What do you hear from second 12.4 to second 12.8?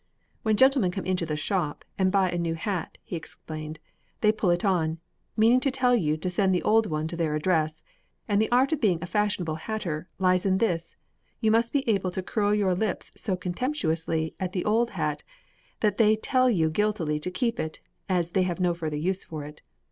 your